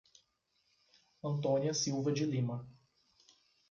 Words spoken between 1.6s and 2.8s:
Silva de Lima